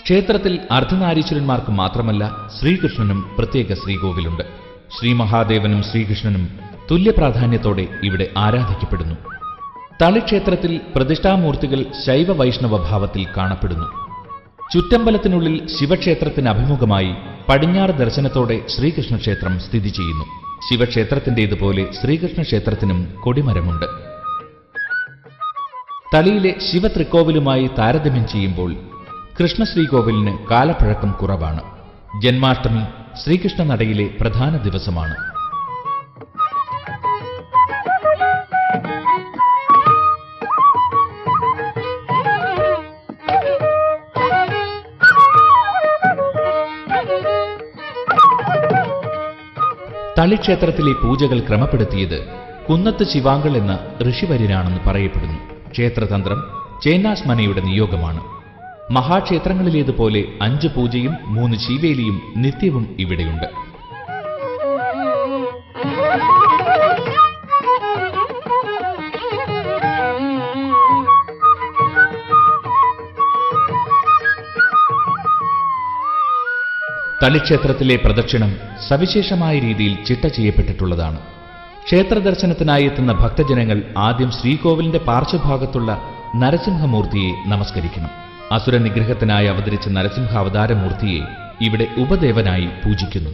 ക്ഷേത്രത്തിൽ 0.03 0.59
അർദ്ധനാരീശ്വരന്മാർക്ക് 0.71 1.71
മാത്രമല്ല 1.71 2.23
ശ്രീകൃഷ്ണനും 2.59 3.19
പ്രത്യേക 3.37 3.73
ശ്രീകോവിലുണ്ട്. 3.73 4.43
ശ്രീ 4.95 5.13
മഹാദേവനും 5.13 5.83
ശ്രീകൃഷ്ണനും 5.83 6.43
തുല്യ 6.91 7.11
പ്രാധാന്യത്തോടെ 7.11 7.87
ഇവിടെ 8.03 8.29
ആരാധിക്കപ്പെടുന്നു. 8.37 9.15
തളിക്ഷേത്രത്തിൽ 10.01 10.81
പ്രതിഷ്ഠാമൂർത്തികൾ 10.95 11.85
ശൈവ 12.05 12.31
വൈഷ്ണവ 12.31 12.77
ഭാവത്തിൽ 12.89 13.27
കാണപ്പെടുന്നു. 13.37 13.87
ചുറ്റമ്പലത്തിനുള്ളിൽ 14.73 15.67
ശിവക്ഷേത്രത്തിന് 15.77 16.49
അഭിമുഖമായി 16.49 17.11
പടിഞ്ഞാറ് 17.49 17.89
ദർശനത്തോടെ 17.89 18.61
ശ്രീകൃഷ്ണ 18.67 19.15
ക്ഷേത്രം 19.17 19.59
സ്ഥിതി 19.59 19.89
ചെയ്യുന്നു. 19.89 20.25
ശിവക്ഷേത്രത്തിന്റേതുപോലെ 20.69 21.83
ശ്രീകൃഷ്ണ 21.91 22.41
ക്ഷേത്രത്തിനും 22.41 22.99
കൊടിമരമുണ്ട്. 23.23 23.85
തളിയിലെ 26.15 26.55
ശിവത്രിക്കോവിലുമായി 26.71 27.69
താരതമ്യം 27.77 28.27
ചെയ്യുമ്പോൾ 28.27 28.71
കൃഷ്ണശ്രീകോവിലിന് 29.39 30.37
കാലപ്പഴക്കം 30.51 31.11
കുറവാണ്. 31.11 31.61
ജന്മാഷ്ടമി 32.21 32.83
ശ്രീകൃഷ്ണ 33.23 33.63
നടയിലെ 33.63 34.09
പ്രധാന 34.21 34.57
ദിവസമാണ്. 34.57 35.15
തളിക്ഷേത്രത്തിലെ 50.17 50.93
പൂജകൾ 50.93 51.39
ക്രമപ്പെടുത്തിയത് 51.39 52.27
കുന്നത്ത് 52.69 53.03
ശിവാങ്കൾ 53.03 53.57
എന്ന 53.57 53.79
ഋഷിവര്യനാണെന്ന് 54.09 54.79
പറയപ്പെടുന്നു. 54.87 55.39
ക്ഷേത്രതന്ത്രം 55.71 56.43
ചേന്നാസ്മനയുടെ 56.83 57.61
നിയോഗമാണ്. 57.61 58.32
മഹാക്ഷേത്രങ്ങളിലേതുപോലെ 58.91 60.23
അഞ്ച് 60.41 60.67
പൂജയും 60.67 61.17
മൂന്ന് 61.25 61.57
ശീവേലിയും 61.57 62.33
നിത്യവും 62.37 62.95
ഇവിടെയുണ്ട്. 62.99 63.63
തളിക്ഷേത്രത്തിലെ 77.23 77.95
പ്രദക്ഷിണം 77.95 78.57
സവിശേഷമായ 78.89 79.59
രീതിയിൽ 79.59 80.03
ചിട്ട 80.03 80.27
ചെയ്യപ്പെട്ടിട്ടുള്ളതാണ്. 80.27 81.19
ക്ഷേത്രദർശനത്തിനായി 81.85 82.83
എത്തുന്ന 82.83 83.11
ഭക്തജനങ്ങൾ 83.11 83.83
ആദ്യം 83.97 84.31
ശ്രീകോവിലിന്റെ 84.31 84.99
പാർശ്വഭാഗത്തുള്ള 84.99 86.01
നരസിംഹമൂർത്തിയെ 86.35 87.49
നമസ്കരിക്കണം. 87.49 88.32
അസുര 88.53 88.77
നിഗ്രഹത്തിനായി 88.77 89.47
അവതരിച്ച 89.47 89.87
നരസിംഹ 89.89 90.37
അവതാരമൂർത്തിയെ 90.37 91.21
ഇവിടെ 91.61 91.87
ഉപദേവനായി 91.97 92.67
പൂജിക്കുന്നു. 92.83 93.31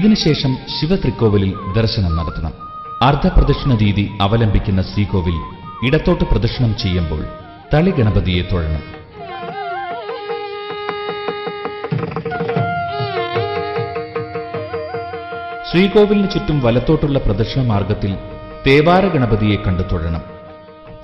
ഇതിനുശേഷം 0.00 0.56
ശിവത്രിക്കോവിലിൽ 0.74 1.54
ദർശനം 1.76 2.16
നടത്തണം. 2.16 2.52
അർദ്ധപ്രദക്ഷിണ 3.02 3.74
രീതി 3.74 4.10
അവലംബിക്കുന്ന 4.20 4.82
ശ്രീകോവിൽ 4.82 5.36
ഇടത്തോട്ട് 5.86 6.24
പ്രദക്ഷിണം 6.24 6.76
ചെയ്യുമ്പോൾ 6.78 7.22
തളി 7.74 7.90
ഗണപതിയെ 7.90 8.42
തൊഴണം. 8.42 8.82
ശ്രീകോവിലിന് 15.70 16.30
ചുറ്റും 16.30 16.60
വലത്തോട്ടുള്ള 16.60 17.18
പ്രദക്ഷിണ 17.18 17.62
മാർഗത്തിൽ 17.62 18.14
തേവാര 18.66 19.06
ഗണപതിയെ 19.08 19.56
കണ്ടു 19.56 19.82
തൊഴണം. 19.82 20.22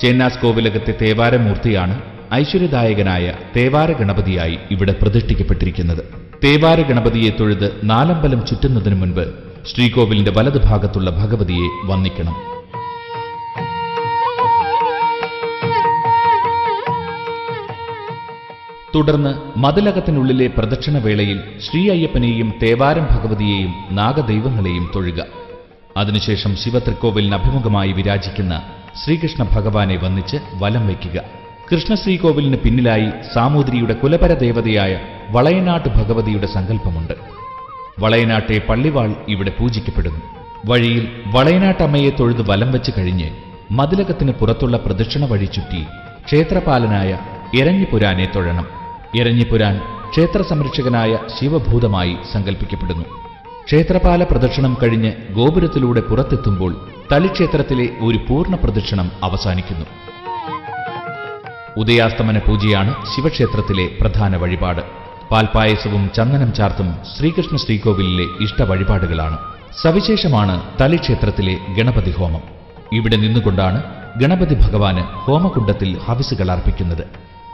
ചേന്നാസ് 0.00 0.38
കോവിലകത്തെ 0.38 0.94
തേവാരമൂർത്തിയാണ് 1.02 2.02
ഐശ്വര്യദായകനായ 2.34 3.32
തേവാര 3.56 3.92
ഗണപതിയായി 3.92 4.58
ഇവിടെ 4.70 4.92
പ്രതിഷ്ഠിക്കപ്പെട്ടിരിക്കുന്നത്. 4.92 6.25
തേവാര 6.44 6.82
ഗണപതിയെ 6.82 7.30
തൊഴുത് 7.30 7.80
നാലമ്പലം 7.84 8.46
ചുറ്റുന്നതിനു 8.46 8.94
മുൻപ് 8.94 9.34
ശ്രീകോവിലിന്റെ 9.66 10.30
വലതുഭാഗത്തുള്ള 10.30 11.10
ഭഗവതിയെ 11.10 11.68
വന്ദിക്കണം. 11.84 12.34
തുടർന്ന് 18.94 19.58
മതിലകത്തിനുള്ളിലെ 19.58 20.46
പ്രദക്ഷിണവേളയിൽ 20.46 21.40
ശ്രീ 21.58 21.90
അയ്യപ്പനെയും 21.90 22.54
തേവാരം 22.62 23.06
ഭഗവതിയെയും 23.10 23.74
നാഗദൈവങ്ങളെയും 23.90 24.90
തൊഴുക. 24.94 25.26
അതിനുശേഷം 25.96 26.56
ശിവത്രിക്കോവിലിന് 26.56 27.34
അഭിമുഖമായി 27.34 27.92
വിരാജിക്കുന്ന 27.92 28.62
ശ്രീകൃഷ്ണ 29.04 29.42
ഭഗവാനെ 29.56 29.96
വന്നിച്ച് 29.96 30.36
വലം 30.54 30.86
വയ്ക്കുക. 30.86 31.22
കൃഷ്ണശ്രീകോവിലിന് 31.72 32.56
പിന്നിലായി 32.56 33.10
സാമൂതിരിയുടെ 33.34 33.94
കുലപര 33.94 34.32
ദേവതയായ 34.34 34.98
വളയനാട്ട് 35.30 35.88
ഭഗവതിയുടെ 35.88 36.46
സങ്കല്പമുണ്ട്. 36.46 37.12
വളയനാട്ടെ 37.98 38.58
പള്ളിവാൾ 38.68 39.14
ഇവിടെ 39.28 39.50
പൂജിക്കപ്പെടുന്നു. 39.50 40.20
വഴിയിൽ 40.66 41.08
വളയനാട്ടമ്മയെ 41.26 42.10
തൊഴുത് 42.10 42.50
വലം 42.50 42.72
വെച്ച് 42.72 42.90
കഴിഞ്ഞ് 42.98 43.30
മതിലകത്തിന് 43.70 44.32
പുറത്തുള്ള 44.32 44.76
പ്രദക്ഷിണ 44.76 45.24
വഴി 45.24 45.44
ചുറ്റി 45.44 45.84
ക്ഷേത്രപാലനായ 46.26 47.18
എരഞ്ഞിപുരാനെ 47.60 48.32
തൊഴണം. 48.36 48.66
എരഞ്ഞിപുരാൻ 49.20 49.80
ക്ഷേത്ര 50.10 50.42
സംരക്ഷകനായ 50.42 51.18
ശിവഭൂതമായി 51.40 52.16
സങ്കല്പിക്കപ്പെടുന്നു. 52.32 53.04
ക്ഷേത്രപാല 53.64 54.24
പ്രദക്ഷിണം 54.24 54.76
കഴിഞ്ഞ് 54.82 55.12
ഗോപുരത്തിലൂടെ 55.30 56.00
പുറത്തെത്തുമ്പോൾ 56.00 56.88
തളിക്ഷേത്രത്തിലെ 57.12 57.88
ഒരു 58.00 58.18
പൂർണ 58.28 58.54
പ്രദക്ഷിണം 58.54 59.10
അവസാനിക്കുന്നു. 59.22 59.86
ഉദയാസ്തമന 61.76 62.38
പൂജയാണ് 62.38 62.94
ശിവക്ഷേത്രത്തിലെ 63.16 63.88
പ്രധാന 64.00 64.36
വഴിപാട്. 64.36 65.05
പാൽപായസവും 65.30 66.10
ചന്ദനം 66.16 66.54
ചാർത്തും 66.54 66.94
ശ്രീകൃഷ്ണ 67.16 67.56
ശ്രീകോവിലിലെ 67.56 68.26
ഇഷ്ട 68.44 68.62
വഴിപാടുകളാണ് 68.62 69.38
സവിശേഷമാണ് 69.82 70.62
തളിക്ഷേത്രത്തിലെ 70.80 71.58
ഗണപതി 71.78 72.10
ഹോമം. 72.10 72.42
ഇവിടെ 72.92 73.16
നിന്നുകൊണ്ടാണ് 73.16 73.82
ഗണപതി 74.22 74.54
ഭഗവാന് 74.54 74.98
ഹോമകുണ്ടത്തിൽ 74.98 75.98
ഹവിസുകൾ 75.98 76.50
അർപ്പിക്കുന്നത്. 76.50 77.04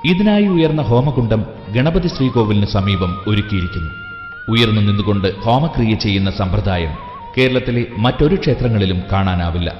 ഇതിനായി 0.05 0.47
ഉയർന്ന 0.47 0.83
ഹോമകുണ്ടം 0.83 1.47
ഗണപതി 1.73 2.09
ശ്രീകോവിലിന് 2.09 2.67
സമീപം 2.67 3.19
ഒരുക്കിയിരിക്കുന്നു. 3.29 3.91
ഉയർന്നു 4.49 4.81
നിന്നുകൊണ്ട് 4.81 5.41
ഹോമക്രിയ 5.41 5.95
ചെയ്യുന്ന 5.95 6.31
സമ്പ്രദായം 6.31 6.93
കേരളത്തിലെ 7.39 7.87
മറ്റൊരു 7.97 8.35
ക്ഷേത്രങ്ങളിലും 8.35 9.03
കാണാനാവില്ല. 9.13 9.71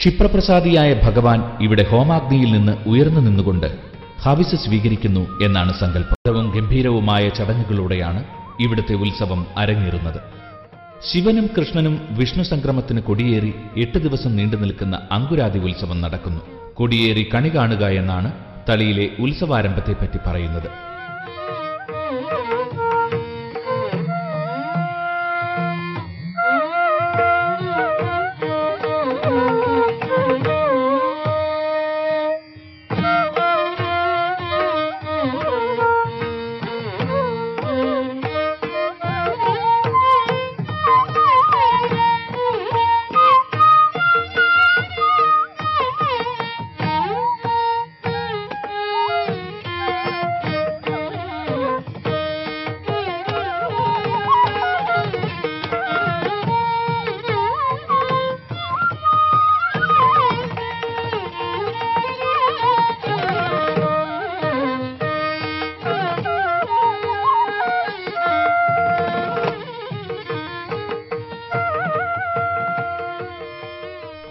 ക്ഷിപ്രപ്രസാദിയായ 0.00 0.94
ഭഗവാൻ 1.04 1.42
ഇവിടെ 1.60 1.86
ഹോമാഗ്നിയിൽ 1.90 2.52
നിന്ന് 2.52 2.72
ഉയർന്നു 2.86 3.20
നിന്നുകൊണ്ട് 3.20 3.83
ഹവിസ് 4.24 4.56
സ്വീകരിക്കുന്നു 4.56 5.22
എന്നാണ് 5.44 5.72
സങ്കല്പം. 5.80 6.18
ഗംഭീരവുമായ 6.54 7.28
ചടങ്ങുകളോടെയാണ് 7.28 8.24
ഇവിടുത്തെ 8.60 8.94
ഉത്സവം 8.94 9.46
അരങ്ങേറുന്നത്. 9.56 10.20
ശിവനും 11.08 11.46
കൃഷ്ണനും 11.56 12.08
വിഷ്ണു 12.10 12.42
സംക്രമത്തിന് 12.42 13.00
കൊടിയേറി 13.00 13.54
എട്ട് 13.76 13.98
ദിവസം 13.98 14.36
നീണ്ടു 14.36 14.56
നിൽക്കുന്ന 14.56 15.08
അങ്കുരാതി 15.12 15.58
ഉത്സവം 15.58 16.00
നടക്കുന്നു. 16.00 16.40
കൊടിയേറി 16.74 17.24
കണി 17.34 17.50
കാണുക 17.54 17.84
എന്നാണ് 18.00 18.32
തളിയിലെ 18.68 19.08
ഉത്സവാരംഭത്തെപ്പറ്റി 19.18 20.18
പറയുന്നത്. 20.26 20.93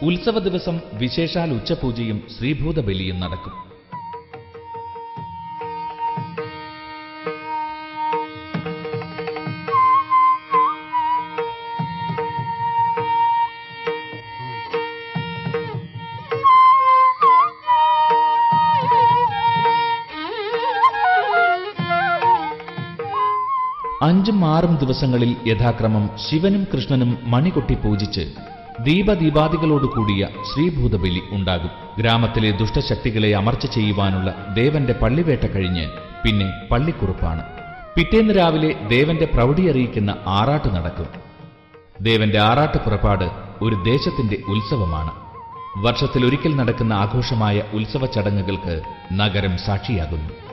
ഉത്സവ 0.07 0.37
ദിവസം 0.39 0.75
വിശേഷാൽ 0.93 1.49
ഉച്ചപൂജയും 1.53 2.17
ശ്രീഭൂതബലിയും 2.35 3.19
നടക്കും. 3.19 3.53
അഞ്ചും 24.03 24.39
ആറും 24.45 24.73
ദിവസങ്ങളിൽ 24.75 25.35
യഥാക്രമം 25.47 26.09
ശിവനും 26.17 26.63
കൃഷ്ണനും 26.73 27.11
മണികൊട്ടി 27.25 27.75
പൂജിച്ച് 27.75 28.23
ദീപദീപാദികളോടുകൂടിയ 28.85 30.27
ശ്രീഭൂതബലി 30.49 31.21
ഉണ്ടാകും. 31.31 31.71
ഗ്രാമത്തിലെ 31.99 32.51
ദുഷ്ടശക്തികളെ 32.51 33.35
അമർച്ച 33.35 33.65
ചെയ്യുവാനുള്ള 33.65 34.29
ദേവന്റെ 34.53 34.93
പള്ളിവേട്ട 34.93 35.45
കഴിഞ്ഞ് 35.45 35.85
പിന്നെ 36.23 36.47
പള്ളിക്കുറുപ്പാണ്. 36.71 37.43
പിറ്റേന്ന് 37.95 38.33
രാവിലെ 38.37 38.75
ദേവന്റെ 38.87 39.25
പ്രൗഢി 39.25 39.71
അറിയിക്കുന്ന 39.71 40.11
ആറാട്ട് 40.27 40.75
നടക്കും. 40.75 41.09
ദേവന്റെ 42.01 42.39
ആറാട്ട് 42.39 42.77
പുറപ്പാട് 42.77 43.27
ഒരു 43.61 43.75
ദേശത്തിന്റെ 43.75 44.37
ഉത്സവമാണ്. 44.47 45.11
വർഷത്തിലൊരിക്കൽ 45.85 46.55
നടക്കുന്ന 46.55 46.93
ആഘോഷമായ 46.93 47.61
ഉത്സവ 47.73 48.05
ചടങ്ങുകൾക്ക് 48.05 48.81
നഗരം 49.13 49.57
സാക്ഷിയാകുന്നു. 49.57 50.52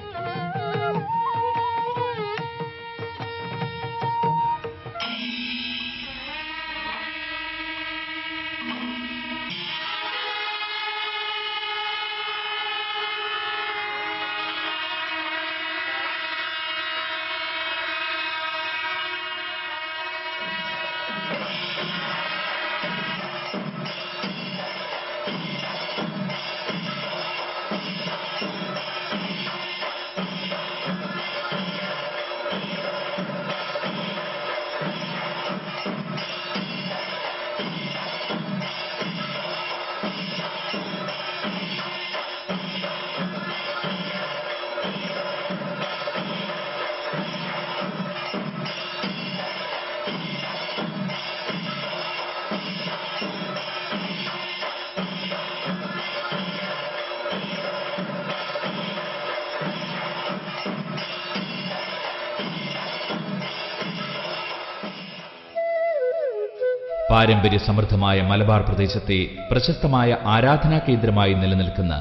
പാരമ്പര്യ 67.21 67.59
സമൃദ്ധമായ 67.61 68.19
മലബാർ 68.23 68.61
പ്രദേശത്തെ 68.67 69.17
പ്രശസ്തമായ 69.49 70.11
ആരാധനാ 70.27 70.77
കേന്ദ്രമായി 70.79 71.35
നിലനിൽക്കുന്ന 71.41 71.95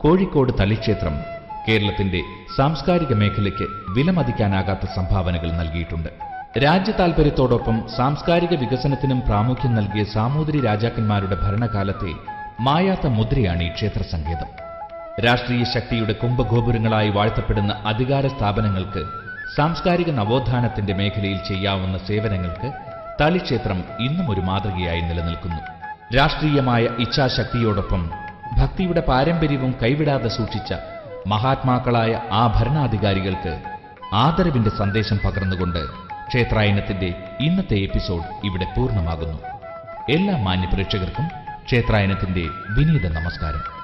കോഴിക്കോട് 0.00 0.50
തളിക്ഷേത്രം 0.58 1.14
കേരളത്തിന്റെ 1.66 2.20
സാംസ്കാരിക 2.56 3.12
മേഖലയ്ക്ക് 3.14 3.66
വിലമതിക്കാനാകാത്ത 3.96 4.84
സംഭാവനകൾ 4.96 5.48
നൽകിയിട്ടുണ്ട്. 5.52 6.10
രാജ്യ 6.56 6.92
താൽപര്യത്തോടൊപ്പം 6.98 7.76
സാംസ്കാരിക 7.96 8.54
വികസനത്തിനും 8.62 9.20
പ്രാമുഖ്യം 9.20 9.72
നൽകിയ 9.74 10.04
സാമൂതിരി 10.14 10.60
രാജാക്കന്മാരുടെ 10.60 11.38
ഭരണകാലത്തെ 11.44 12.12
മായാത്ത 12.58 13.06
മുദ്രയാണ് 13.16 13.62
ഈ 13.62 13.70
ക്ഷേത്ര 13.70 14.02
സങ്കേതം 14.12 14.50
രാഷ്ട്രീയ 15.24 15.64
ശക്തിയുടെ 15.74 16.16
കുംഭഗോപുരങ്ങളായി 16.22 17.12
വാഴ്ത്തപ്പെടുന്ന 17.16 17.74
അധികാര 17.86 18.26
സ്ഥാപനങ്ങൾക്ക് 18.36 19.04
സാംസ്കാരിക 19.56 20.10
നവോത്ഥാനത്തിന്റെ 20.20 20.94
മേഖലയിൽ 20.94 21.40
ചെയ്യാവുന്ന 21.48 21.98
സേവനങ്ങൾക്ക് 22.08 22.70
തളിക്ഷേത്രം 23.20 23.84
ഇന്നും 24.00 24.30
ഒരു 24.30 24.40
മാതൃകയായി 24.40 25.00
നിലനിൽക്കുന്നു. 25.00 25.60
രാഷ്ട്രീയമായ 26.16 26.82
ഇച്ഛാശക്തിയോടൊപ്പം 26.98 28.10
ഭക്തിയുടെ 28.58 29.00
പാരമ്പര്യവും 29.00 29.74
കൈവിടാതെ 29.82 30.28
സൂക്ഷിച്ച 30.28 30.74
മഹാത്മാക്കളായ 31.26 32.20
ആ 32.32 32.60
ഭരണാധികാരികൾക്ക് 32.60 33.62
ആദരവിന്റെ 34.14 34.70
സന്ദേശം 34.70 35.18
പകർന്നുകൊണ്ട് 35.24 35.82
ക്ഷേത്രായനത്തിന്റെ 36.28 37.14
ഇന്നത്തെ 37.40 37.76
എപ്പിസോഡ് 37.76 38.46
ഇവിടെ 38.46 38.66
പൂർണമാകുന്നു. 38.76 39.38
എല്ലാ 40.10 40.36
മാന്യപ്രേക്ഷകർക്കും 40.42 41.26
ക്ഷേത്രായനത്തിന്റെ 41.64 42.44
വിനീത 42.70 43.12
നമസ്കാരം. 43.12 43.77